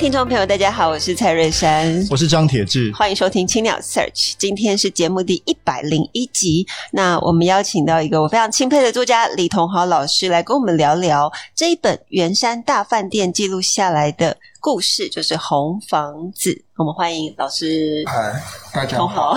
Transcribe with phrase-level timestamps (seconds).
[0.00, 4.32] 听众朋友，大家好，我是蔡瑞珊，我是张铁志，欢迎收听青鸟 Search。
[4.38, 16.50] 今天是节目第一百零一集，那我们邀请到一个我非常钦佩的作家李同豪老师来跟我们聊聊这一本圆山大饭店记录下来的故事，就是《红房子》。
[16.78, 19.36] 我们欢迎老师，嗨，大家好。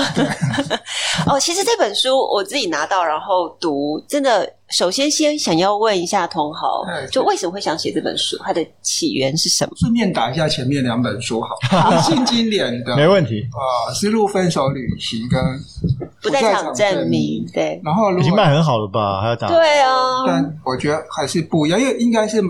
[1.27, 8.35] 哦，其实这本书我自己拿到然后读，真的，首先先想要问一下同豪，就为什么会想写这本书？
[8.43, 9.73] 它的起源是什么？
[9.77, 15.39] 顺便打一下前面两本书，好， 新经典的，没问题啊，《丝路分手旅行》跟
[16.21, 19.21] 《不在场证明》对，然后已经卖很好了吧？
[19.21, 19.47] 还要打？
[19.47, 22.41] 对啊，但我觉得还是不一样，因为应该是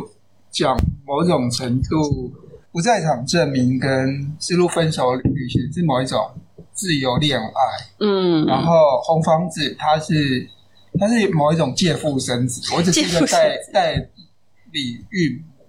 [0.50, 2.32] 讲某种程度。
[2.76, 6.20] 不在场证明跟丝路分手旅行是某一种
[6.72, 7.46] 自由恋爱，
[8.00, 10.44] 嗯，然后红房子它是
[11.00, 13.96] 它是某一种借腹生子，我只是一个代代
[14.72, 15.66] 理孕母，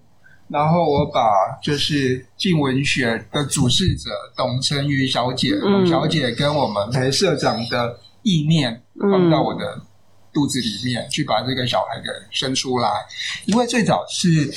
[0.48, 1.20] 然后我把
[1.62, 9.80] 就是静文学的主事者董成瑜小姐，董小姐跟我们裴社长的意念放到我的
[10.32, 12.88] 肚子里面，去把这个小孩给生出来，
[13.46, 14.52] 因为最早是。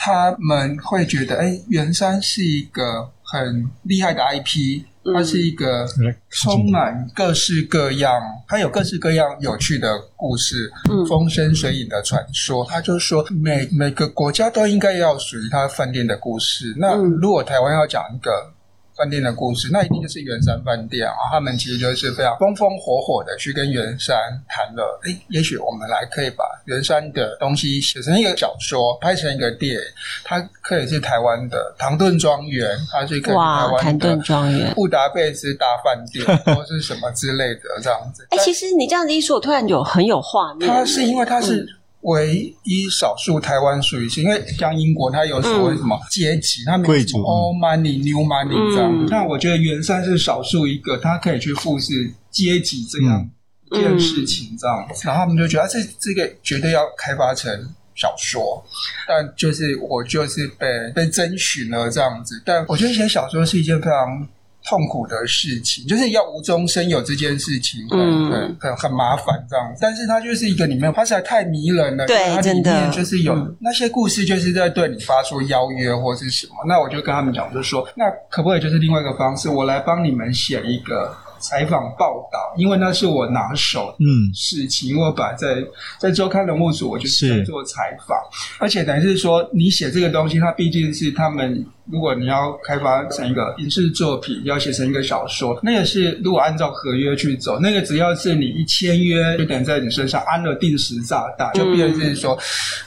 [0.00, 4.82] 他们会觉得，哎，圆山是一个很厉害的 IP，
[5.14, 5.86] 它是一个
[6.30, 10.72] 充满各式各样，它有各式各样有趣的故事，
[11.08, 12.64] 风生水影的传说。
[12.64, 16.74] 他就说，每每个国家都应该要属于它饭店的故事。
[16.78, 18.52] 那如果台湾要讲一个。
[18.98, 21.30] 饭店的故事，那一定就是圆山饭店啊！
[21.30, 24.16] 他们其实就是非常风风火火的去跟圆山
[24.48, 24.98] 谈了。
[25.04, 29.80] 诶，也许我们来可以把圆山的东西写成一个小说，拍成一个电影。
[30.22, 36.24] 它可以是台湾的唐顿庄园，它是可以台湾的唐顿庄园、布达佩斯大饭店，
[36.54, 38.26] 或是什么之类的这样子。
[38.30, 40.68] 诶，其实你这样子一说，我突然有很有画面。
[40.68, 41.66] 它是因为它是。
[42.02, 49.06] 唯一少数台湾属于是，因为像英国，它有所谓什么阶级，它没有什么 old money new money 这样。
[49.10, 53.28] 那我觉得元山是少数一个，它可以去复制阶级这样
[53.72, 55.06] 一件事情这样子。
[55.06, 57.50] 然后他们就觉得这这个绝对要开发成
[57.94, 58.64] 小说，
[59.06, 62.40] 但就是我就是被被征询了这样子。
[62.44, 64.28] 但我觉得写小说是一件非常。
[64.64, 69.78] 痛苦的事情，就是要无中生有这件事情，嗯，很很很麻烦这样子。
[69.80, 72.04] 但是它就是一个里面，它实在太迷人了。
[72.06, 76.54] 对，它里面就是有那些故事，就是在对你发出邀约或是什么。
[76.66, 81.16] 那我就跟他们讲，就是说，那可不可以就是另外一个方式，我来帮你们写一个。
[81.38, 84.04] 采访报道，因为那是我拿手的
[84.34, 84.88] 事情。
[84.88, 85.64] 嗯、因为我本来在
[85.98, 88.16] 在周刊人物组，我就是在做采访，
[88.58, 102.40] 而且等于是说，你写这个东西，它毕竟是他们，如果你要开发成一个影视作品，要写成一个小说，那个是如果按照合约去走，那个只要是你一签约，就等于在你身上安了定时炸弹，就变成是说，嗯、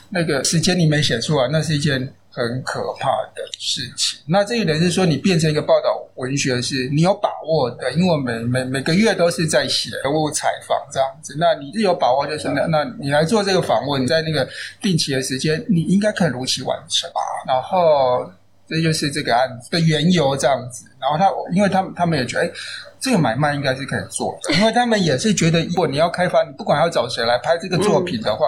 [0.09, 2.13] 那个时间你没写出来，那是一件。
[2.33, 4.19] 很可怕的事情。
[4.25, 11.35] 那这个人是说，你变成一个报道文学，是你有把握的，因为每每每个月都是在写人物采访这样子。
[11.37, 14.47] 那你是有把握，就是那那你来做这个访问，在那个
[14.81, 17.19] 定期的时间，你应该可以如期完成吧。
[17.45, 18.31] 然后
[18.65, 20.85] 这就是这个案子的缘由这样子。
[20.99, 22.51] 然后他，因为他们他们也觉得，哎，
[22.97, 28.47] 这个买卖应该是可以做的，因为他们也是觉得，如果你要开发，你不管要找谁来拍这个作品的话。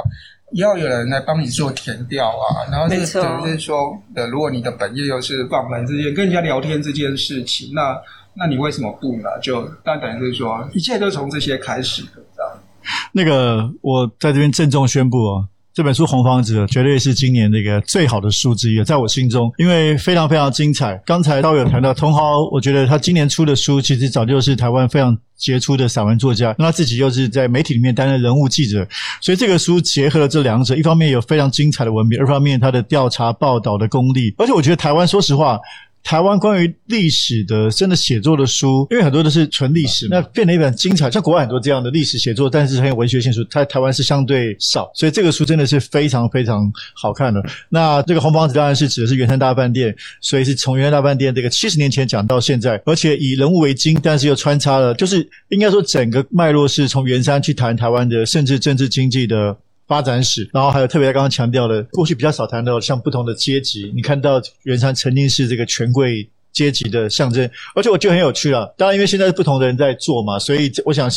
[0.54, 8.00] 要有人来帮你做填调啊，然后这个等于是说，的，如果你的本业又是放门之间跟人家聊天这件事情，那
[8.34, 9.30] 那你为什么不呢？
[9.42, 12.52] 就那等于是说，一切都从这些开始的，这样。
[13.12, 15.48] 那个，我在这边郑重宣布哦。
[15.74, 21.02] 这本书《红房子》绝对是今年这个最好的书之一，在我心中，因为非常非常精彩。
[21.04, 28.88] 刚才都有谈到桐豪，我觉得他今年出的书其实早就是台湾非常杰出的散文作家，那他自己又是在媒体里面担任人物记者，
[29.20, 35.60] 所以这个书结合了这两者，一方面有非常精彩的文笔，二方面他的调查报道的功力，而且我觉得台湾，说实话。
[36.04, 41.10] 台湾关于历史的真的写作的书，因为很多都是纯历史，那变成一本精彩。
[41.10, 47.42] 像国外很多这样的历史写作，但是很有文学性书，在台湾是相对少，所以这个书真的是非常非常好看的。
[47.70, 59.58] 那这个红房子当然是指的是圆山大饭店，所以是从圆山大饭店这个七十年前讲到现在，而且以人物为经，但是又穿插了，就是应该说整个脉络是从圆山去谈台湾的，甚至政治经济的。
[59.88, 63.92] 发展史，然后还有特别刚刚强调的，过去比较少谈到像不同的阶级。
[63.96, 67.50] 你看到原山曾经是这个权贵阶级的象征。
[67.76, 71.10] 而且我觉得很有趣了，当然因为现在是不同的人在做嘛，所以我想。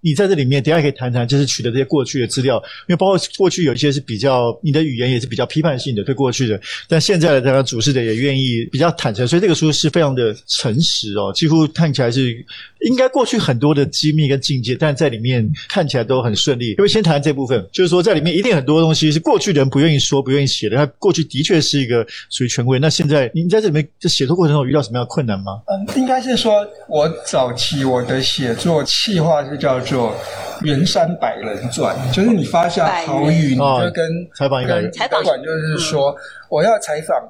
[0.00, 2.56] 你在这里面，等下可以谈谈，就是取得这些过去的资料，
[2.88, 12.44] 因为包括过去有一些是比较，你的语言也是比较批判性的对过去的，但现在的这个主事的也愿意比较坦诚，所以这个书是非常的诚实哦，几乎看起来是
[12.80, 16.70] 应该过去很多的机密跟境界，但在里面看起来都很顺利。
[16.70, 22.78] 因为先谈这部分，就是说在里面一定很多东西是过去的人不愿意说、不愿意写的，他过去的确是一个属于权威。
[22.78, 25.60] 那现在你在这里面在写作过程中遇到什么样的困难吗？
[25.66, 30.14] 嗯，应该是说我早期我的写作计划是叫做
[30.64, 36.14] 《人山百人传》，就是你发下好语，你就跟采访一个采访馆，就是说
[36.48, 37.20] 我要采访。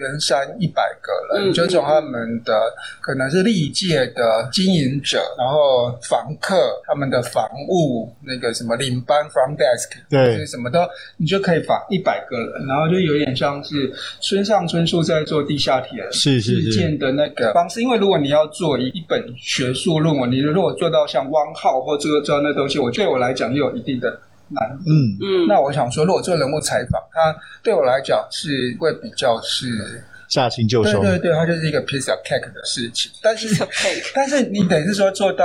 [0.00, 2.58] 圆山一百个人，嗯、就从他们的
[3.02, 6.56] 可能是历届的经营者，然后房客，
[6.86, 10.80] 他们的房务那个什么领班 front desk，对，就是什么都，
[11.18, 16.40] 你就可以访一百个人，然后就有点像是村上春树在做地下铁事
[16.72, 17.82] 件的那个方式。
[17.82, 24.18] 因为如果你要做一一本学术论文，你如果做到像汪浩或做这样的东西，我对我来讲又有一定的。
[24.50, 33.10] 难，嗯嗯，那我想说，如果做人物采访，他对我来讲是会比较是下轻就熟，对对对，他就是一个 piece of cake 的事情。
[33.20, 33.48] 但是，
[34.14, 35.44] 但是你等于是说做到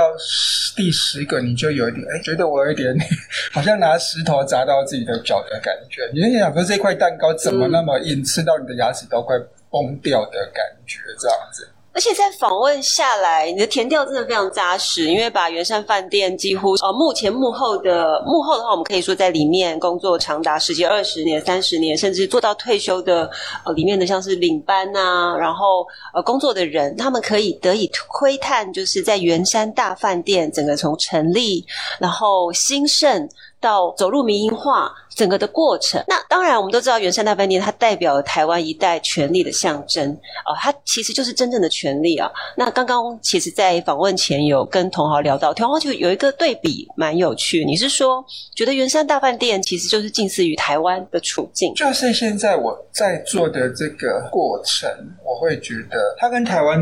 [0.76, 2.96] 第十个，你就有一点哎，觉得我有一点
[3.52, 6.08] 好像拿石头砸到自己的脚的感觉。
[6.14, 9.36] 你就想说，这块蛋糕怎么那么硬，吃到你的牙齿都快
[9.70, 11.68] 崩掉的感觉，这样子。
[11.96, 23.30] 而且在访问下来，你的填调真的非常扎实，因为把圆山饭店几乎呃幕前幕后的幕后的话，我们可以说在里面工作长达十几二十年、三十年，甚至做到退休的
[23.64, 31.64] 呃里面的像是领班啊，然后呃工作的人，他们可以得以窥探，就是在圆山大饭店整个从成立
[31.98, 33.26] 然后兴盛。
[33.60, 40.12] 到走入民营化整个的过程，那当然我们都知道圆山大饭店它代表台湾一代权力的象征
[40.44, 42.30] 啊、它其实就是真正的权力啊。
[42.56, 48.24] 那刚刚其实，在访问前有跟同行聊到，同行就有一个对比蛮有趣，你是说
[48.54, 51.74] 觉得圆山大饭店其实就是近似于台湾的处境？
[51.74, 54.88] 就是现在我在做的这个过程，
[55.24, 56.78] 我会觉得它跟台湾。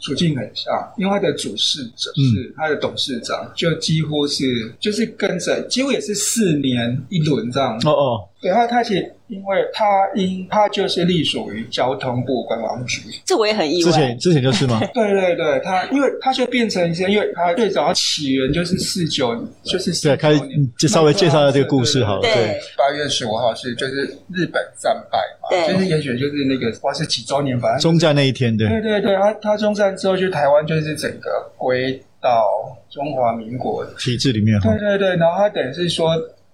[0.00, 7.76] 处境很像，因为他的主事者是他的董事长，嗯、就几乎是就是跟着，几乎也是四年一轮这样。
[7.84, 9.12] 哦哦，对，他他其实。
[9.28, 9.84] 因为他
[10.14, 13.90] 因他就是隶属于交通部观光局，这我也很意外。
[13.90, 14.78] 之前之前就是吗？
[14.94, 19.34] 对对对，他因为他就变成一些，因为他最早起源就是四九，
[19.64, 20.16] 就是四九年。
[20.16, 20.40] 对，开始
[20.78, 22.22] 就稍微介绍一下这个故事好了。
[22.22, 28.68] 对，八月十五号是就是日本战败嘛，就是也许就是那个不知道是几周年，反正终战那一天，对。
[28.68, 32.46] 对对对，他他中战之后，就台湾就是整个归到
[32.88, 34.60] 中华民国体制里面。
[34.60, 36.12] 对对对，然后他等于是说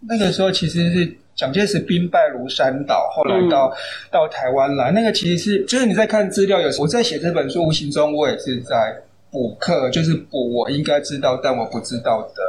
[0.08, 1.16] 那个时候其实是。
[1.34, 3.76] 蒋介石兵败如山倒，后来到、嗯、
[4.10, 9.02] 到台湾来，那个其实是就是你在看资料，有时我在写这本书，无形中我也是在。
[9.32, 12.42] 补课就是补我应该知道但我不知道的，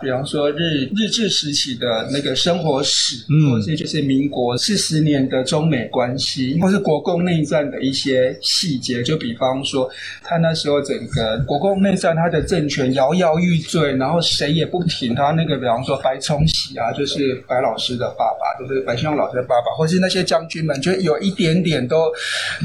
[0.00, 9.02] 比方说日日治时期的那个生活史，嗯，或者就是民国四十年的中美关系，或是国共内战的一些细节。
[9.02, 9.86] 就比方说，
[10.24, 15.32] 他那时候整个国共内战，他的政权摇摇欲坠，然后谁也不挺他。
[15.32, 22.10] 那个比方说白崇禧啊，就是白老师的爸爸，就是白先勇老师的爸爸，或是那些将军们，就有一点点都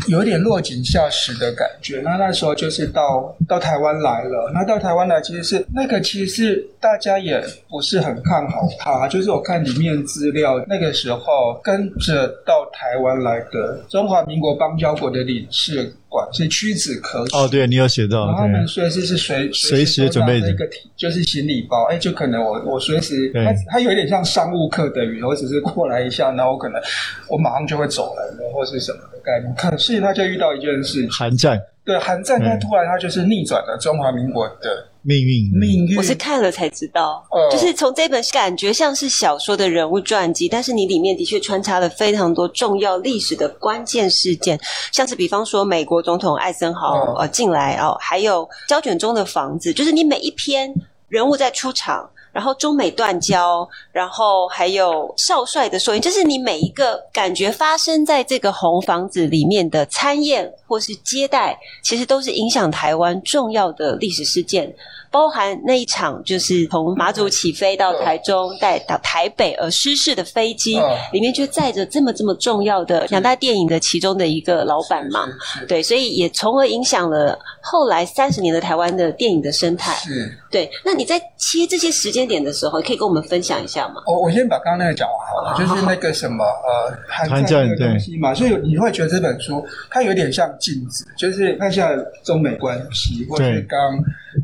[0.07, 1.99] 有点落井下石的感觉。
[2.05, 3.59] 那那时候就是到到。
[3.65, 9.07] 台湾来了，那到台湾来其实是那个，其实是大家也不是很看好他。
[9.07, 17.35] 就是我看里面资料，那个时候跟着到台湾来的中华民国邦交国的领事馆是屈指可数。
[17.35, 26.79] 哦，对，你有写到，然后他们随时是随随时准备一个就是行李包，哎，就可能我我随时，他他有一点像商务客的语，我只是过来一下，然后我可能
[27.27, 29.51] 我马上就会走了，或是什么的概念。
[29.55, 31.59] 可是他就遇到一件事，寒战。
[31.85, 35.51] 对，韩战，它突然它就是逆转了中华民国的命运。
[35.53, 44.59] 命运，我是看了才知道，呃、就是从这本感觉像是小说的人物传记，但是你里面的确穿插了非常多重要历史的关键事件，
[44.91, 50.73] 像是比方说美国总统艾森豪呃进来哦，还有胶卷中的房子，就是你每一篇
[51.07, 52.09] 人物在出场。
[52.35, 64.75] 然后中美断交，然后还有少帅的说，就是你每一个感觉发生在这个红房子里面的参宴或是接待，其实都是影响台湾重要的历史事件。
[65.11, 70.77] 包含那一场，就是从马祖起飞到台中，带到台北而失事的飞机，
[71.13, 75.25] 里面就载着这么这么重要的两大电影的其中的一个老板嘛，
[75.69, 79.93] 对，所以也从而影响了后来三十年的台湾的电影的生态。
[79.95, 80.69] 是，对。
[80.83, 84.01] 那你在切这些时间间点的时候，可以跟我们分享一下吗？
[84.07, 93.79] 我我先把刚刚那个讲完好了，好就是那个什么呃，寒战的东西嘛，所以你会觉得这本书它有点像镜子，就是看一下中美关系，或是刚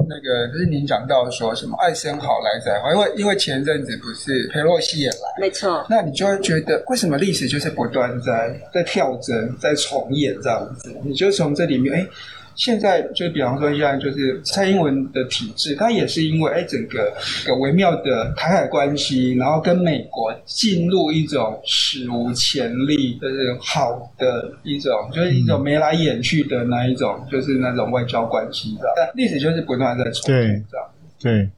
[0.08, 12.00] 那个就是您讲到说什么艾森豪来在，因为因为前阵子不是裴洛西也来，没错，那你就会觉得为什么历史就是不断在在跳针，在重演这样子，你就从这里面哎。
[12.00, 12.10] 诶
[12.56, 17.14] 现在就比方说，现在就是蔡英文的体制，它也是因为哎，整个
[17.46, 28.92] 个微妙的台海关系，然后跟美国进入一种史无前例的这种好的一种，就是一种眉来眼去的那一种，就是那种外交关系的。
[28.96, 30.90] 但历史就是不断在重复这样。
[31.20, 31.50] 对，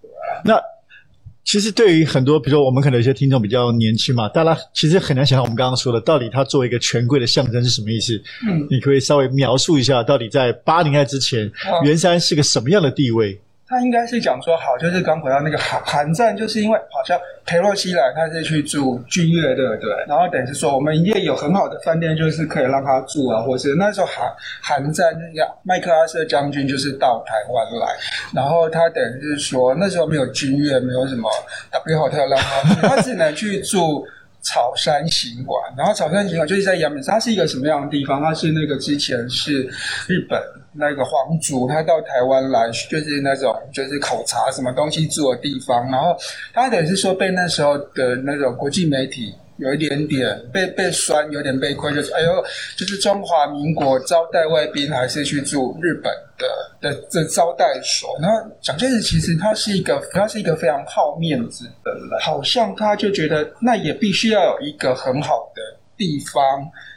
[0.44, 0.62] 那。
[1.44, 8.16] 其实对于很多，比如说我们可能有些听众比较年轻嘛，大家其实很难想象我们刚刚说的，到底它作为一个权贵的象征是什么意思？
[8.48, 11.52] 嗯，你可，可以稍微描述一下，到底在八零代之前，
[11.84, 13.40] 袁山是个什么样的地位？
[13.74, 19.90] 他应该是讲说好，就是刚回到那个韩韩战，就是因为好像裴洛西来，他是去住君悦，对不对？
[20.08, 27.88] 然后等于是说，我们营业有很好的饭店，就是可以让他住啊，或是那时候韩韩战那个麦克阿瑟将军就是到台湾来，
[28.32, 31.28] 然后他等于是说那时候没有君悦，没有什么
[31.72, 34.06] W Hotel 让他住，他只能去住
[34.42, 35.74] 草山行馆。
[35.76, 38.22] 然后草山行馆就是在阳明山，它是一个什么样的地方？
[38.22, 39.64] 它是那个之前是
[40.08, 40.40] 日本。
[40.74, 46.16] 那个皇族他到台湾来，就是那种就是考察什么东西住的地方，然后
[46.54, 52.44] 他等于是说被那时候的那种国际媒体有一点点被被酸，有点被亏，就是哎呦，
[52.76, 56.48] 就是中华民国招待外宾还是去住日本的
[56.82, 58.18] 的的招待所。
[58.20, 65.62] 然后蒋介石其实他是一个他是一个非常好面子的人，好像他就觉得那也必须要有一个很好的
[65.96, 66.44] 地方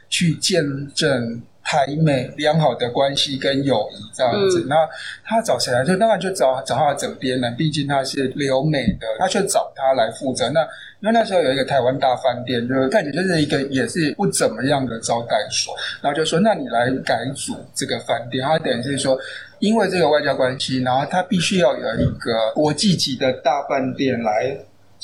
[0.09, 0.65] 去见
[0.95, 1.43] 证。
[1.69, 4.89] 台美良好的关系跟友谊这样子，那、嗯、
[5.25, 5.85] 他找谁来？
[5.85, 10.49] 就当然就找找他的枕边人，毕竟他是留美的，他就找他来负责。
[10.51, 10.61] 那
[11.01, 19.19] 因为那时候有一个台湾大饭店，就是感觉就是一个也是不怎么样的招待所，然后就说那你来改组这个饭店，他等于是说，
[19.59, 24.57] 因为这个外交关系，然后他必须要有一个国际级的大饭店来。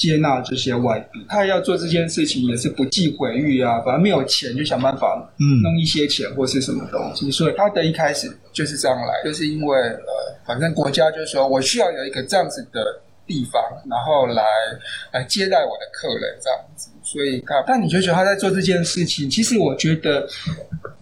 [0.02, 5.32] 接纳这些外币，他要做这件事情也是不计毁誉啊，反正没有钱就想办法
[5.62, 14.42] 弄一些钱或是什么东西，所以他的一开始就是这样来，就是因为呃，反正国家就是说我需要有一个这样子的地方，然后来
[15.12, 20.26] 来接待我的客人这样子，所以，但你就觉得他在做这件事情，其实我觉得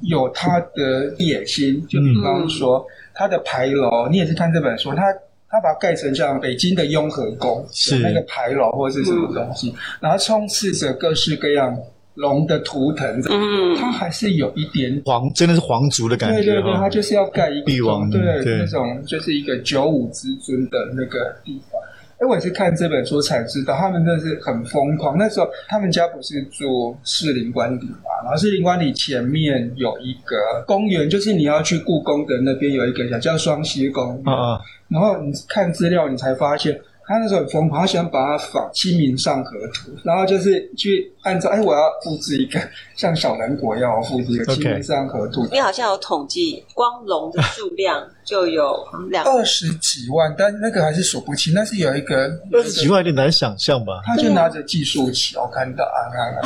[0.03, 5.05] 有他的野心，就比方说他的牌楼，你也是看这本书，他。
[5.51, 11.77] 他把它盖成像北京的雍和宫是那个牌楼或者是什么东西，然后充斥着各式各样
[12.15, 16.37] 龙的图腾，嗯，它还是有一点皇，真的是皇族的感觉。
[16.37, 21.81] 对对对，它就是要盖一个帝王，对那种就是一个九五之尊的那个地方。
[22.21, 25.17] 哎，我也是看这本书才知道，他们真的是很疯狂。
[25.17, 30.37] 那时候他们家不是住士林官邸嘛，然后士林官邸前面有一个
[30.67, 34.35] 公园，就是你要去故宫的那边有一个叫叫双溪公园。
[34.35, 36.79] 啊啊然后你看资料，你才发现
[37.11, 42.61] 他那时候很疯狂，他喜欢把它仿《清明上河图》，然后就是去按照，哎，我要复制一个
[42.95, 45.45] 像小人国一样，我复制一个《清明上河图》。
[45.51, 51.53] 你好像有统计，光龙的数量就有两二十几万，但那个还是数不清。
[51.53, 54.03] 但是有一个二十几万有点难想象吧？
[54.07, 56.43] 他就拿着计数器，我看到按按按，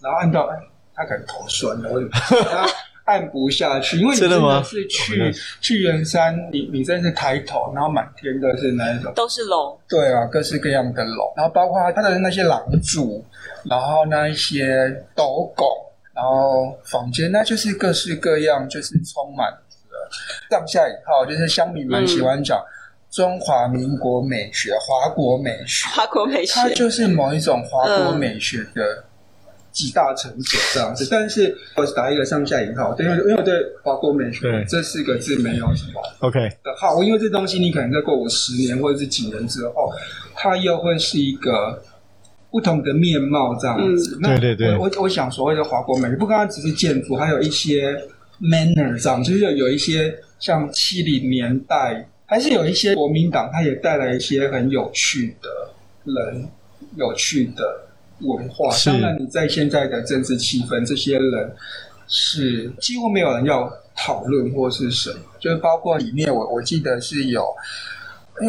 [0.00, 0.56] 然后按到，哎，
[0.94, 2.12] 他可能头酸了，我怎么？
[3.04, 9.76] 按不下去，因为你真的是去去圆山，你你真是抬头，然后满天都是那一种，都是龙。
[9.88, 13.24] 对啊，各式各样的龙，然后包括它的那些廊柱，
[13.64, 15.66] 然后那一些斗拱，
[16.14, 19.58] 然后房间，那就是各式各样，就是充满了
[20.48, 22.64] 上下以后，就是乡民们喜欢讲
[23.10, 29.04] 中华民国美学、华国美学、华国美学，它就是某一种华国美学的。
[29.72, 39.90] 嗯集大成者这样子，但是我打一个上下引号，对，因为因为我对华国美学这四个字没有什么 OK 的号，因为这东西你可能再过五十年或者是几年之后，
[40.34, 41.82] 它又会是一个
[42.50, 44.18] 不同的面貌这样子。
[44.22, 47.98] 嗯、对对对，我我想所谓的华国美学，不光只是建筑，还有一些
[48.42, 55.48] manner 这样，就是有一些像七零年代，还是有一些国民党，它也带来一些很有趣的
[56.04, 56.46] 人，
[56.96, 57.88] 有趣的。
[58.22, 61.52] 文化，当然你在现在的政治气氛，这些人
[62.08, 67.44] 是几乎没有人要讨论或是什么，就是包括里面我我记得是有，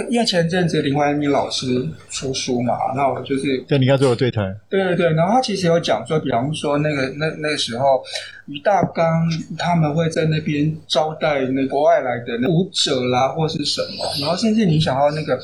[0.10, 8.04] 因为前阵子林怀民老师出书嘛，那我就是对你刚做的对谈，对对对，然后他其实有讲说，比方说那个那那个时候
[8.48, 15.40] 于大刚他们会在那边招待那国外来的舞者啦或是什么，然后甚至你想要那个。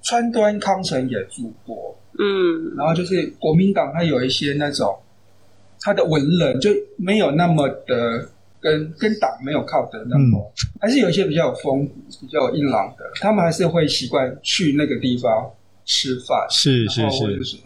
[0.00, 4.98] 川端康成也住过，嗯，然后就是国民党，他有一些那种
[5.80, 8.28] 他的文人就没有那么的
[8.60, 15.50] 跟跟党没有靠得那么，嗯、还是有一些比较有风骨、比较有硬朗的，他们还是会习惯去那个地方
[15.84, 17.56] 吃饭，是是是。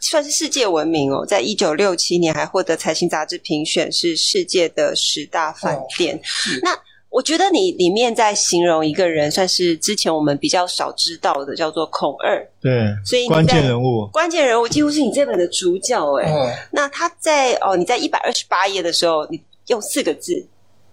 [0.00, 6.16] 算是世界闻名哦，在一九六七年还获得财经杂志评选是世界的十大饭店。
[6.16, 6.20] 哦、
[6.62, 6.70] 那
[7.12, 12.42] 我觉得你里面在形容一个人，算是之前我们比较少知道的，叫做孔二。
[12.58, 16.32] 对，所以关键人物，关键人物几乎是你这本的主角哎。
[16.32, 20.46] 哦、那他在哦，你在一百二十八页的时候，你用四个字。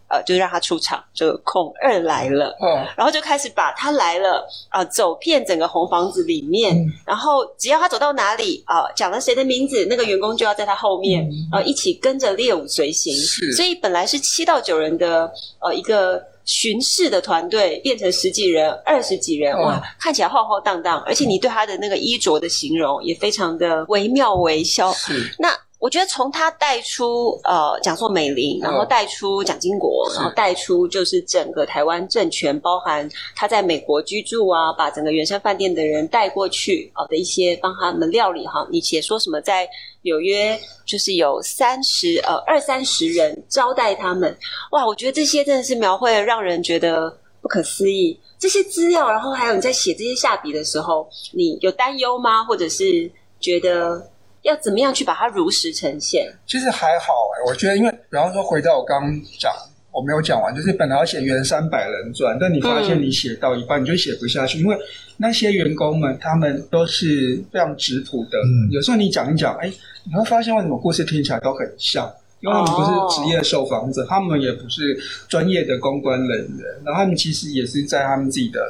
[0.09, 24.91] 呃，就让他出场，就孔二来了，嗯，然后就开始把他来了啊、呃，走遍整个红房子里面，嗯、然后只要他走到哪里啊、呃，讲了谁的名字，那个员工就要在他后面，嗯、呃，一起跟着猎舞随行，是，所以本来是七到九人的呃一个巡视的团队，变成十几人、二十几人，哇，嗯、看起来浩浩荡荡，而且你对他的那个衣着的形容也非常的惟妙惟肖，
[25.37, 25.55] 那。
[25.79, 38.67] 我觉得从他带出呃讲硕美龄，然后带出蒋经国，然后带出就是整个台湾政权，包含他在美国居住啊，把整个圆山饭店的人带过去啊的一些帮他们料理哈。
[38.69, 39.67] 你写说什么在
[40.01, 44.37] 纽约就是有三十呃二三十人招待他们，
[44.71, 44.85] 哇！
[44.85, 48.19] 我觉得这些真的是描绘了让人觉得不可思议。
[48.37, 52.43] 这些资料，然后还有你在写这些下笔的时候，你有担忧吗？
[52.43, 53.09] 或者是
[53.39, 54.09] 觉得？
[54.43, 56.31] 要怎么样去把它如实呈现？
[56.47, 59.51] 其实还好哎、欸，我觉得，因为比方说回到我刚刚讲，
[59.91, 64.77] 我没有讲完，就是本来要写圆三百人传，但你发现你写到一半你就写不下去，嗯、因为
[65.17, 69.71] 那些员工们他们都是非常质朴的，嗯、有时候你讲一讲，哎，
[70.05, 78.61] 你会发现为什么故事听起来都很像，因为他们不是职业受访者，哦、他们也不是专业的公关人员，然后他们其实也是在他们自己的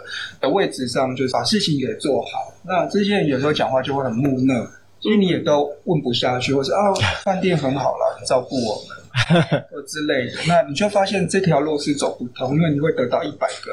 [0.42, 2.54] 的位置上，就是把事情给做好。
[2.66, 4.68] 那这些人有时候讲话就会很木讷。
[5.00, 13.72] 所以你也都问不下去，或者啊，饭店很好啦，照顾我们，或之类的， 那你就发现这条路是走不通，因为你会得到一百个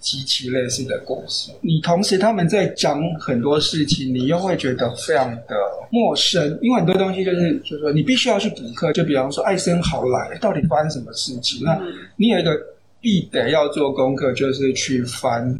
[0.00, 1.50] 极其类似的故事。
[1.62, 5.56] 你同时他们在讲很多事情，你又会觉得非常的
[5.90, 8.92] 陌生，因为很多东西就是就是说你必须要去补课。
[8.92, 11.64] 就比方说艾森豪来到底发生什么事情？
[11.64, 11.80] 那
[12.16, 12.50] 你有一个
[13.00, 15.58] 必得要做功课，就是去翻。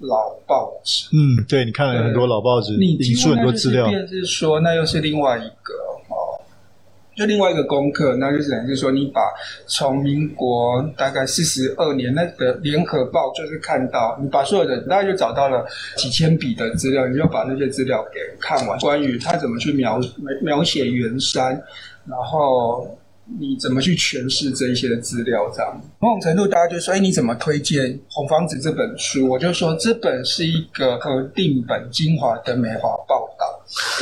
[0.00, 5.74] 老报纸，嗯，对，你看了很多老报纸，你引述很多资料，便是说，那又是另外一个
[6.08, 6.38] 哦，
[7.16, 9.20] 就另外一个功课，那就是等于是说，你把
[9.66, 20.00] 从民国大概四十二年那个联合报，就是看到你把所有的，大概就找到了几千笔的资料，你就把那些资料给看完，关于他怎么去描
[20.42, 21.60] 描写圆山，
[22.06, 22.98] 然后。
[23.38, 25.50] 你怎么去诠释这一些的资料？
[25.54, 33.28] 这样某种程度，大家就说：“哎，你怎么推荐《红房子》这本书？”我就说：“这本是一个和定本精华的美华报。”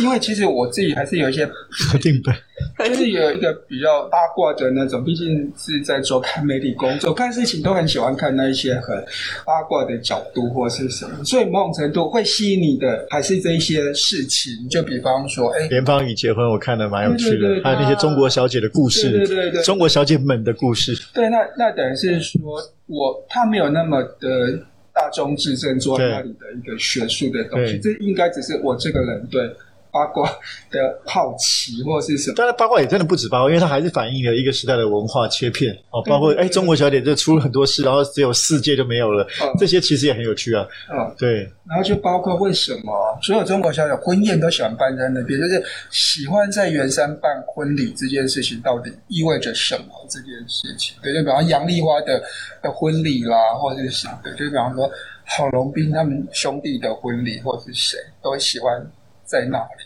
[0.00, 2.32] 因为其实我自己还是有一些核定的。
[2.88, 8.96] 就是有一个比较八卦的那种，毕竟是在做看媒体工作，看事情都很喜欢看那一些很
[9.44, 14.52] 八卦的角度或是什么，所以某种程度会吸引你的还是这一些事情。
[14.70, 20.94] 就比方说，哎，连芳宇结婚，我看的蛮有趣的，还有那些中国小姐的故事，对对对对，中国小姐们的故事。
[21.12, 22.40] 对，那那等于是说
[22.86, 24.58] 我他没有那么的
[24.96, 29.48] 大众至正坐在那里的一个学术的东西，这应该只是我这个人对。
[29.96, 30.28] 八卦
[30.70, 32.34] 的好奇或是什么？
[32.36, 36.02] 当然，八卦也真的不止八卦，因为它还是反映了一个时代的文化切片哦。
[36.04, 39.26] 包括哎，中国小姐就出了很多事，然后只有世界就没有了。
[39.42, 40.66] 嗯、这些其实也很有趣啊。
[40.92, 41.50] 嗯，对。
[41.64, 50.06] 然后就包括为什么所有中国小姐婚宴都喜欢办在那边，就是喜欢在圆山办婚礼这件事情到底意味着什么？
[50.08, 52.22] 这件事情，对，就比方杨丽花的
[52.62, 54.16] 的婚礼啦，或者是什么？
[54.22, 54.88] 对，就比方说
[55.24, 58.80] 郝龙斌他们兄弟的婚礼，或者是谁都喜欢
[59.26, 59.84] 在那里。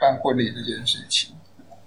[0.00, 1.34] 办婚礼这件事情，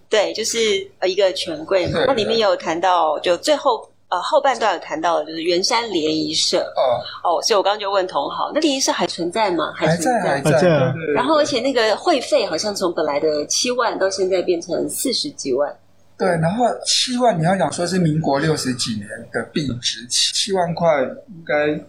[0.09, 0.59] 对，就是
[0.99, 2.03] 呃一个权贵嘛。
[2.07, 6.57] 那里面有谈到，就最后呃后半段有谈到的，就是圆山联谊社。
[6.75, 9.71] 哦哦，所以我刚刚就问同好，那联谊社还存在吗？
[9.73, 10.93] 还存在，还在。
[11.15, 15.73] 然后而且那个会费好像从本来的七万到现在变成四十几万。
[16.17, 21.81] 对，然后七万你要讲说是民国六十几年的币值，七七万块应该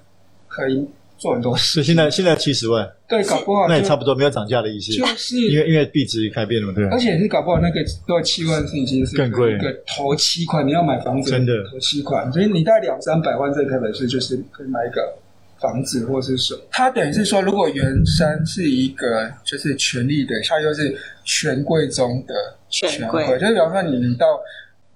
[0.47, 0.89] 可以。
[1.23, 1.57] 做很多。
[1.57, 6.85] 事，现在现在七十万，对，搞不好那也差不多没有涨价的意思，就是因为因为币值改变了嘛，对。
[6.87, 15.15] 而且是搞不好那个都要七万是已经是更贵，一个头七款，你要买房子真的头七款，所以你大概两三百万在台北市就是可以买一个
[15.61, 16.61] 房子或是什么。
[16.73, 22.35] 它等于是说，如果原山是一个就是权力的，它又是权贵中的
[22.69, 24.27] 权贵，就是比方说你你到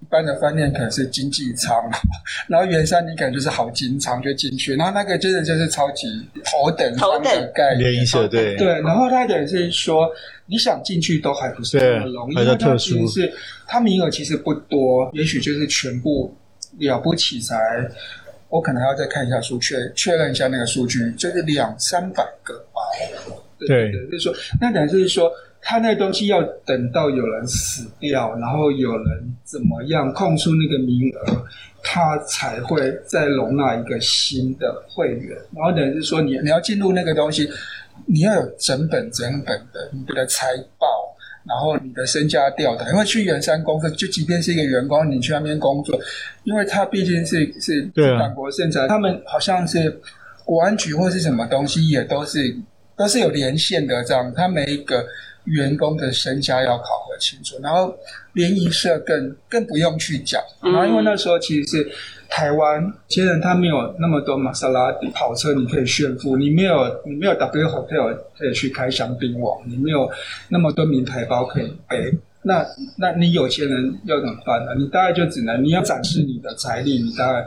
[0.00, 1.74] 一般的饭店可能是经济舱，
[2.48, 6.06] 然后圆山你可能就是好金舱就进去，然后那个真的就是超级
[6.44, 7.92] 头等舱的概念，
[8.28, 8.56] 对。
[8.56, 10.08] 对，然后它等于是说
[10.44, 13.32] 你想进去都还不是那么容易，因为它其实是
[13.66, 16.36] 它名额其实不多，也许就是全部
[16.78, 17.56] 了不起才，
[18.50, 22.80] 我可能还要再看一下数确确认一下那个数据，就是两三百个吧，
[23.58, 25.32] 对对，对，就是说那等于是说。
[25.68, 31.44] 他那东西要等到有人死掉，然后有人怎么样空出那个名额，
[31.82, 35.36] 他才会再容纳一个新的会员。
[35.52, 37.50] 然后等于是说你，你要进入那个东西，
[38.06, 40.46] 你要有整本整本的你的财
[40.78, 40.86] 报，
[41.44, 42.88] 然后你的身家调的。
[42.92, 45.98] 因为去圆山公司，就即便是一个员工，你去那边工作，
[46.44, 47.82] 因为他毕竟是是
[48.16, 50.00] 党国圣财，他们好像是
[50.44, 52.56] 国安局或是什么东西，也都是
[52.96, 54.04] 都是有连线的。
[54.04, 55.04] 这样，他每一个。
[55.46, 57.94] 员工的身家要考核清楚，然后
[58.34, 61.92] 联谊社更更不用去讲，然后因为那时候其实是
[62.28, 70.10] 台湾，其实他没有那么多玛莎拉蒂跑车你可以炫富，你没有你没有 W Hotel 可以去开香槟网，你没有
[70.48, 72.66] 那么多名牌包可以背，那
[72.98, 74.74] 那你有钱人要怎么办呢？
[74.76, 77.46] 你大概就只能你要展示你的财力，你大概。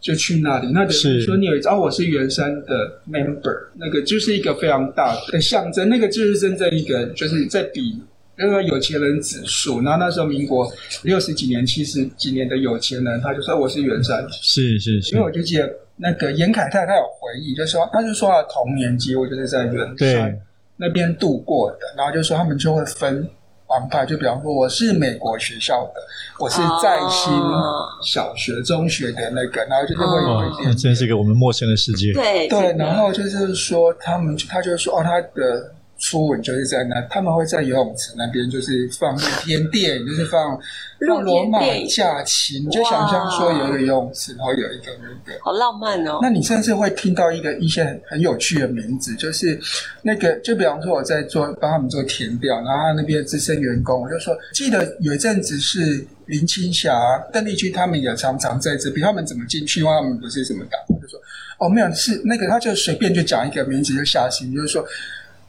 [0.00, 8.00] 就去那里，那等于说你有一张，哦，我是圆山的 member，那个就是一个非常大的象征，那个就是真正一个就是在比
[8.36, 9.82] 那个有钱人指数。
[9.82, 10.66] 然后那时候民国
[11.02, 15.14] 六十几年、七十几年的有钱人，他就说我是圆山，是是是。
[15.14, 20.40] 因为我就记得那个严凯泰他有回忆，就说他就说他童年几乎就是在圆山
[20.76, 23.28] 那边度过的，然后就说他们就会分。
[23.70, 26.00] 帮派就比方说，我是美国学校的，
[26.40, 27.32] 我是在新
[28.04, 28.64] 小学、oh.
[28.66, 30.78] 中学的那个，然后就是会有一点，那、oh.
[30.78, 32.12] 真是一个我们陌生的世界。
[32.12, 35.72] 对对，然后就是说，他们他就说，哦，他的。
[36.00, 40.58] 初吻就是在那，他们会在游泳池那边，就是放露天电影，就是放
[41.06, 41.60] 放罗马
[41.94, 46.18] 假期，你就想象说有一个游泳池，然后有一个那个，好浪漫哦。
[46.22, 49.60] 那你甚至会听到一个一些很很有趣的名字，就是
[50.00, 56.98] 那个，就比方说我在做帮他们做填调，然后他那边资深员工，我就说，记得有一阵子是林青霞、
[57.30, 59.80] 邓丽君他们也常常在这边，他们怎么进去？
[59.80, 61.20] 因为他们不是什么党，就说
[61.58, 64.82] 哦，没有，是那个，他就随便就讲一个名字就下心，就是说。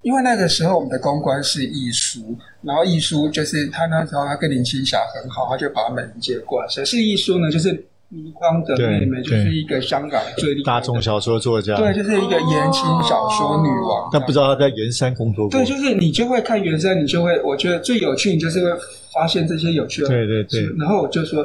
[0.02, 6.68] 因为那个时候我们的公关是易舒，然后易舒就是他那时候他跟林青霞很好，他就把他们迎接过来。
[6.68, 7.52] 谁是易舒呢？
[7.52, 7.72] 就是
[8.10, 14.10] 倪匡的妹妹，就是一个香港最厉害大众小说作家，对，就是一个言情小说女王。
[14.12, 15.52] 但不知道他在圆山工作过。
[15.52, 18.82] 对，就是你就会看圆山，你就会我觉得最有趣，你就是会
[19.14, 20.08] 发现这些有趣的。
[20.08, 20.64] 对对对。
[20.78, 21.44] 然后我就说，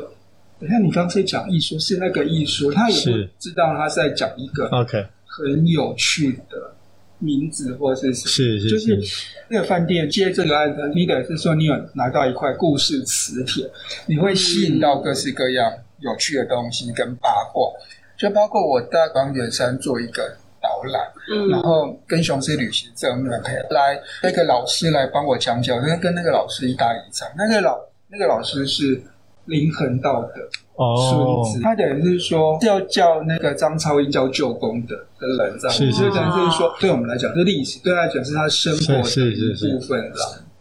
[0.59, 6.75] 等下你刚才讲易舒是那个易舒，他也不知道他是在讲一个 OK 很有趣的。
[7.19, 13.71] 名字或者是什么，是是是，就是那个饭店接这个案子，你得是说你有拿到一块故事磁铁，
[14.07, 17.73] 你会吸引到各式各样有趣的东西跟八卦，
[18.19, 21.03] 就包括我在广远山做一个导览，
[21.33, 23.31] 嗯，然后跟雄狮旅行社们
[23.71, 29.01] 来那个老师来帮我讲解，我跟跟那个老师一搭一唱，那个老那个老师是
[29.47, 30.35] 林恒道的。
[30.77, 40.13] 哦，孙子，他等于是说要叫那个张超英叫舅公的的人，这样，是是是，就等于就是说，对我们来讲，是历史对他来讲是他生活的一部分，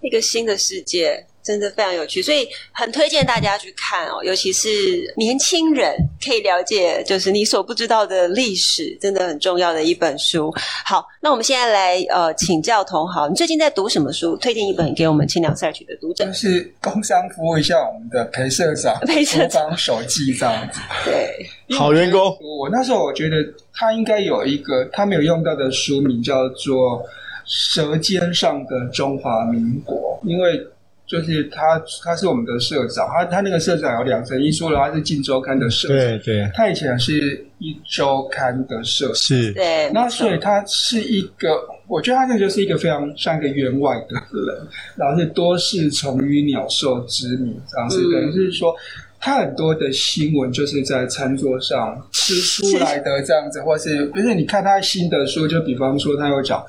[0.01, 1.25] 一个新的世界。
[1.45, 4.69] 真的非常有趣，所以很推荐大家去看哦，尤其是
[5.15, 10.51] 年轻人可以了解，就是你所不知道的历史，真的很重要的一本书。
[10.83, 14.35] 好，那我们现在来呃请教同行，你最近在读什么书？
[14.37, 16.25] 推荐一本给我们青鸟 Search 的读者。
[16.25, 20.79] 就是工商服务一下我们的裴社长， 裴社长手记这样子。
[21.05, 21.45] 对，
[21.77, 22.21] 好员工。
[22.41, 23.37] 我那时候我觉得
[23.71, 26.99] 他应该有一个他没有用到的书名，叫做
[27.45, 30.67] 《舌尖上的中华民国》，因为。
[31.07, 48.75] 就是他，他是我们的社长，他他那个社长有两层，一说的他是《晋周刊》的社长，对对，他以前是一周刊的社长，是，对，那所以他是一个，我觉得他这就是一个非常像一个员外的人，然后是多事从于鸟兽之名，这样子，等于、嗯、是说
[49.19, 54.33] 他很多的新闻就是在餐桌上吃出来的这样子，或是不是？
[54.33, 56.65] 你看他新的书，就比方说他有讲。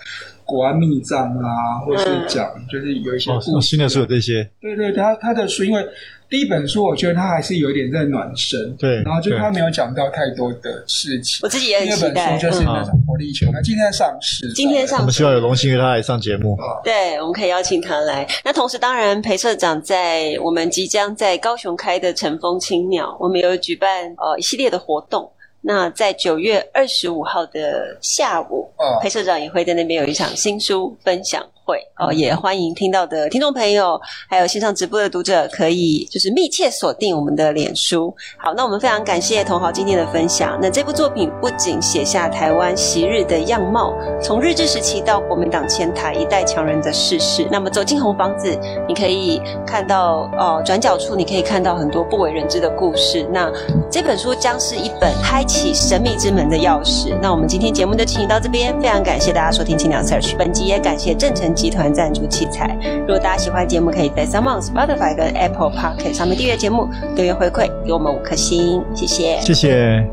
[0.47, 4.49] 国安密账啊，或是讲，就是有一些故事、哦、新的书有这些。
[4.61, 5.85] 对对，他他的书，因为
[6.31, 8.75] 第一本书，我觉得他还是有一点在暖身。
[8.77, 11.41] 对，然后就他没有讲到太多的事情。
[11.43, 12.13] 我自己也很期待。
[12.13, 14.53] 第二本书就是那种活力球，那、嗯、今天上市。
[14.53, 15.03] 今天上市。
[15.03, 16.57] 我们希望有荣幸跟他来上节目。
[16.85, 18.25] 对，我们可以邀请他来。
[18.45, 25.29] 那同时，当然裴社长在我们即将在高雄开的晨风青鸟，我们有举办呃一系列的活动。
[25.69, 28.71] 那在九月二十五号的下午，
[29.03, 34.01] 裴、哦、社长也会在那边有一场新书分享会哦，也欢迎听到的听众朋友，
[34.31, 38.15] 还有线上直播的读者，可以就是密切锁定我们的脸书。
[38.39, 40.57] 好，那我们非常感谢同豪今天的分享。
[40.63, 47.45] 那这部作品不仅写下台湾昔日的样貌，从日治时期到国民党迁台一代强人的逝世。
[47.51, 53.29] 那么走进红房子，你可以看到哦，转角处你可以看到很多不为人知的故事。
[53.33, 53.51] 那
[53.91, 57.13] 这本书将是一本开启神秘之门的钥匙。
[57.21, 60.37] 那我们今天节目就进行到这边，非常感谢大家收听清凉 Search。
[60.37, 62.79] 本集也感谢郑成集团赞助器材。
[63.01, 70.07] 如果大家喜欢节目，可以在 SoundOn、Spotify 跟 Apple Podcast 上面订阅节目，留言回馈给我们五颗星，谢谢，谢谢。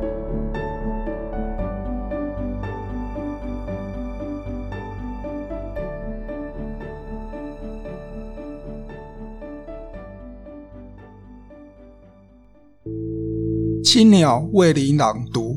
[13.83, 15.52] 青鸟为你朗读，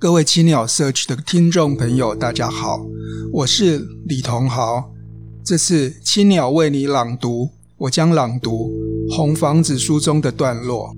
[0.00, 2.86] 各位青鸟 Search 的听众朋友，大家好，
[3.32, 4.92] 我是李同豪。
[5.42, 8.70] 这次青鸟为你朗读，我将朗读
[9.16, 10.94] 《红房子》书中的段落。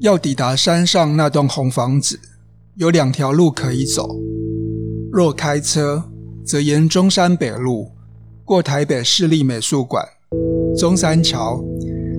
[0.00, 2.20] 要抵达山上那栋红房子，
[2.74, 4.06] 有两条路可以走。
[5.10, 6.04] 若开车，
[6.44, 7.92] 则沿中山北路
[8.44, 10.06] 过台北市立美术馆、
[10.76, 11.64] 中山桥。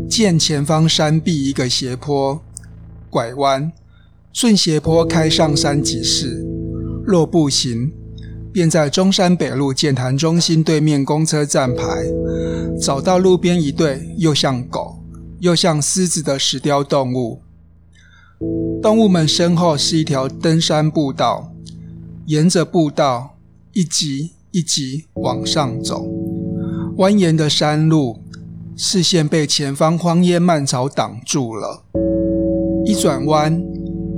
[0.10, 2.42] 见前方山壁一个斜坡，
[3.08, 3.72] 拐弯，
[4.40, 6.46] 顺斜坡开上山即是。
[7.04, 7.92] 若步行，
[8.54, 11.84] 便在中山北路健谈中心对面公车站牌，
[12.80, 15.00] 找到路边一对又像狗
[15.40, 17.42] 又像狮子的石雕动物。
[18.80, 21.52] 动物们身后是一条登山步道，
[22.28, 23.40] 沿着步道
[23.74, 26.08] 一级一级往上走，
[26.98, 28.22] 蜿蜒的山路。
[28.76, 31.84] 视线被前方荒烟蔓草挡住了。
[32.86, 33.60] 一转弯，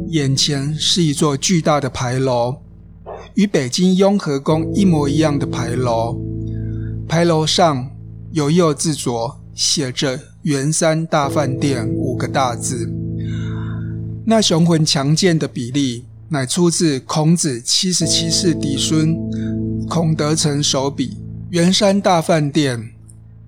[0.09, 2.55] 眼前是一座巨大的牌楼，
[3.35, 6.19] 与北京雍和宫一模一样的牌楼。
[7.07, 7.91] 牌楼上
[8.31, 12.91] 有右制作写着“圆山大饭店”五个大字。
[14.25, 19.15] 那雄浑强健的比例，乃出自孔子七十七世嫡孙
[19.87, 21.17] 孔德成手笔
[21.51, 22.93] “圆山大饭店”。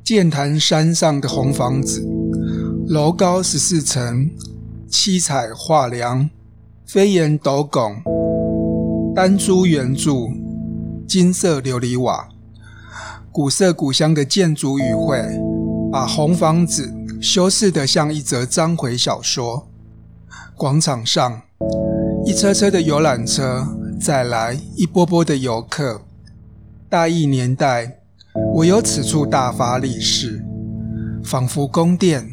[0.03, 2.05] 剑潭山上的红房子，
[2.87, 4.29] 楼高十四层，
[4.89, 6.29] 七彩画梁，
[6.91, 8.03] 飞檐斗拱，
[9.15, 10.29] 丹珠圆柱，
[11.07, 12.27] 金色琉璃瓦，
[13.31, 15.23] 古色古香的建筑语汇，
[15.89, 19.69] 把红房子修饰得像一则章回小说。
[20.57, 21.41] 广场上，
[22.25, 23.65] 一车车的游览车
[23.97, 26.01] 载来一波波的游客。
[26.89, 27.99] 大义年代。
[28.55, 30.43] 唯有此处大发利市，
[31.23, 32.29] 仿佛宫殿，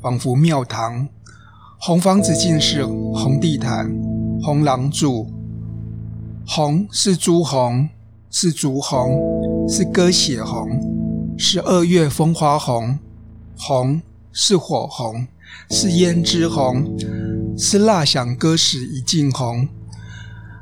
[0.00, 1.08] 仿佛庙堂。
[1.80, 3.88] 红房子尽是红地毯、
[4.42, 5.30] 红廊柱，
[6.44, 7.88] 红是朱红，
[8.30, 10.68] 是竹红，是鸽血红，
[11.38, 12.98] 是二月风花红。
[13.56, 15.26] 红是火红，
[15.70, 16.84] 是胭脂红，
[17.56, 19.68] 是蜡响歌时一径红。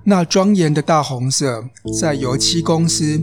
[0.04, 1.64] 那庄严的大红色，
[1.98, 3.22] 在油漆公司。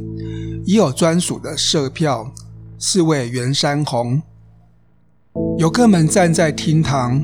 [0.65, 2.33] 已有专属的色票，
[2.79, 4.21] 是为圆山红。
[5.57, 7.21] 游客们站在厅堂，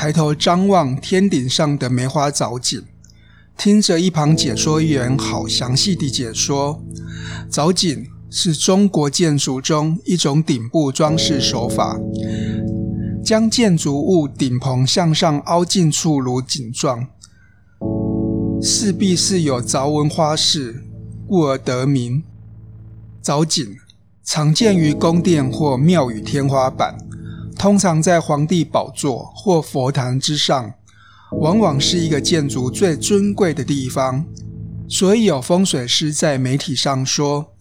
[0.00, 2.82] 抬头张望天顶上的梅花藻井，
[3.58, 6.82] 听着一旁解说员好详细地解说。
[7.50, 12.00] 藻井是中国建筑中一种顶部装饰手法，
[13.22, 17.06] 将建筑物顶棚向上凹进处如井状，
[18.62, 20.82] 势必是有凿纹花式，
[21.28, 22.22] 故而得名。
[23.20, 23.76] 藻井
[24.24, 26.96] 常见于宫殿或庙宇天花板，
[27.60, 30.72] 通常在皇帝宝座或佛坛之上，
[31.42, 34.24] 往往是一个建筑最尊贵的地方。
[34.88, 37.52] 所以有风水师在媒体上说，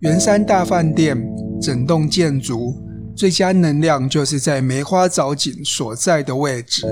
[0.00, 1.16] 圆山大饭店
[1.58, 2.76] 整栋建筑
[3.16, 6.86] 最佳能量就是在梅花藻井所在的位置。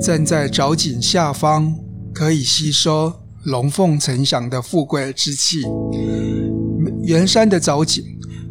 [0.00, 1.74] 站在藻井下方，
[2.14, 5.58] 可以吸收龙凤呈祥的富贵之气。
[7.02, 8.02] 圆山的藻井，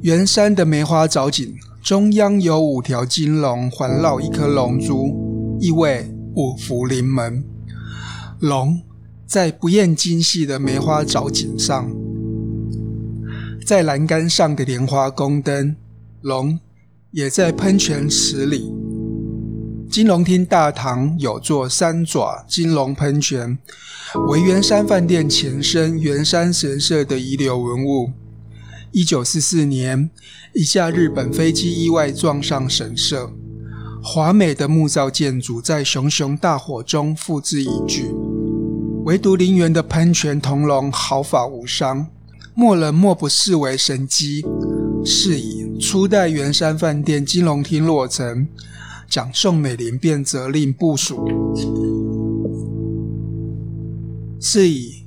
[0.03, 7.43] 圆山的梅花藻井中央有五条金龙环绕一颗龙珠，意味五福临门。
[8.39, 8.81] 龙
[9.25, 11.89] 在不厌精细的梅花藻井上，
[13.65, 15.75] 在栏杆上的莲花宫灯，
[16.21, 16.59] 龙
[17.11, 18.71] 也在喷泉池里。
[19.89, 23.57] 金龙厅大堂有座三爪金龙喷泉，
[24.27, 28.11] 为圆山饭店前身圆山神社的遗留文物。
[28.91, 30.09] 一九四四年，
[30.53, 33.31] 一架日本飞机意外撞上神社，
[34.03, 38.13] 华美的木造建筑在熊熊大火中付之一炬，
[39.05, 42.07] 唯独陵园的喷泉铜龙毫发无伤。
[42.55, 44.43] 莫人莫不视为神机。
[45.05, 48.45] 是以初代圆山饭店金龙厅落成，
[49.07, 51.25] 蒋宋美龄便责令部署。
[54.41, 54.98] 是以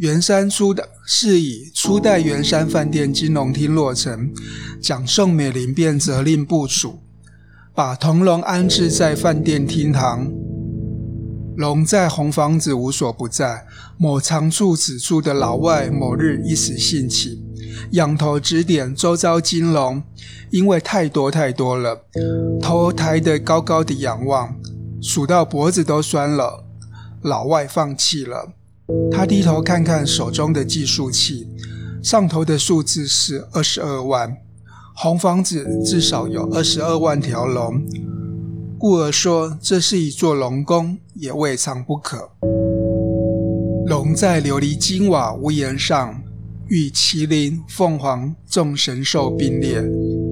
[0.00, 4.32] 圆山初的，是以初代圆山饭店金龙厅落成，
[4.80, 7.00] 蒋宋美龄便责令部署，
[7.74, 10.32] 把铜龙安置在饭店厅堂。
[11.54, 13.66] 龙在红房子无所不在。
[13.98, 17.44] 某常处此处的老外某日一时兴起，
[17.90, 20.02] 仰头指点周遭金龙，
[20.48, 22.06] 因为太多太多了，
[22.62, 24.56] 头抬得高高的仰望，
[25.02, 26.64] 数到脖子都酸了。
[27.20, 28.54] 老外放弃了，
[29.10, 31.48] 他低头看看手中的计数器，
[32.02, 34.36] 上头的数字是二十二万，
[34.94, 37.82] 红房子至少有二十二万条龙。
[38.78, 42.30] 故而说，这是一座龙宫，也未尝不可。
[43.86, 46.22] 龙在琉璃金瓦屋檐上，
[46.68, 49.82] 与麒麟、凤凰众神兽并列，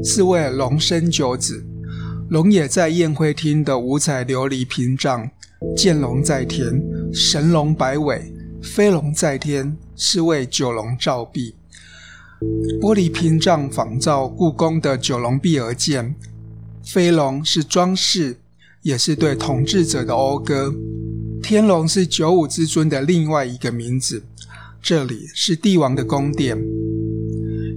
[0.02, 1.66] 是为龙生九子。
[2.30, 5.28] 龙也在宴会厅的五彩琉璃屏障，
[5.76, 6.80] 见龙在天，
[7.12, 8.18] 神龙摆尾；
[8.62, 11.54] 飞龙在天，是为九龙照壁。
[12.80, 16.14] 玻璃屏障仿照故宫的九龙壁而建。
[16.84, 18.36] 飞龙是装饰，
[18.82, 20.74] 也是对统治者的讴歌。
[21.42, 24.22] 天龙是九五之尊的另外一个名字。
[24.80, 26.56] 这里是帝王的宫殿。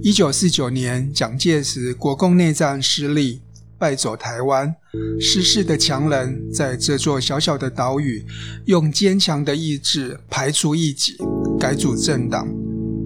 [0.02, 3.40] 一九四九年，蒋介石国共内战失利，
[3.82, 4.72] 败走台湾。
[5.20, 8.24] 失势的强人在这座小小的岛屿，
[8.66, 11.16] 用坚强的意志排除异己，
[11.58, 12.46] 改组政党，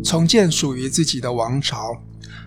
[0.04, 2.02] 重建属于自己的王朝。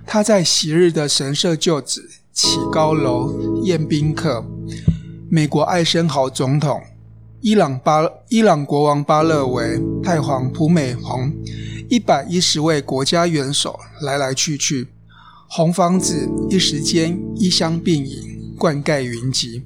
[0.05, 2.07] 他在昔日的神社旧址。
[2.31, 4.45] 起高楼宴宾客，
[5.29, 6.81] 美国艾森豪总统、
[7.41, 11.33] 伊朗巴伊朗国王巴勒维、太皇普美弘，
[11.89, 14.87] 一百一十位国家元首来来去去，
[15.51, 19.63] 红房子一时间衣香鬓影，冠盖云集。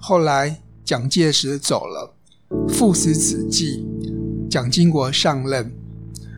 [0.00, 2.14] 后来蒋介石走了，
[2.68, 3.84] 父死子继，
[4.48, 5.70] 蒋经国上任，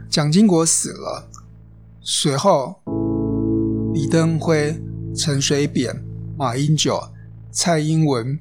[0.09, 1.31] 蒋经国死了，
[2.03, 2.81] 随后
[3.95, 4.83] 李登辉。
[5.13, 6.05] 陈水扁、
[6.39, 7.03] 马英九、
[7.51, 8.39] 蔡英文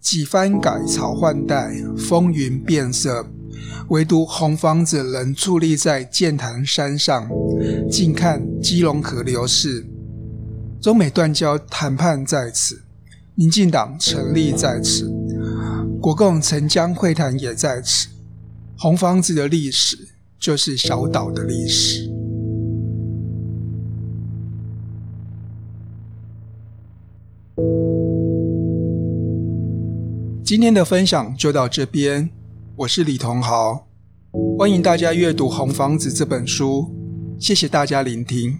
[0.00, 3.26] 几番改朝换代，风云变色，
[3.88, 7.28] 唯独红房子仍矗立在剑潭山上，
[7.90, 9.86] 静看基隆河流逝。
[10.80, 12.82] 中美断交谈判在此，
[13.34, 15.12] 民进党成立在此，
[16.00, 18.08] 国共陈江会谈也在此。
[18.78, 22.08] 红房子的历史，就是小岛的历史。
[30.42, 32.30] 今天的分享就到这边，
[32.80, 33.88] 我是李同豪，
[34.58, 36.90] 欢迎大家阅读《红房子》这本书，
[37.38, 38.58] 谢谢大家聆听。